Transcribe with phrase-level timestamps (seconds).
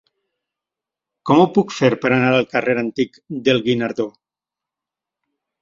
[1.29, 4.11] Com ho puc fer per anar al carrer Antic del Guinardó?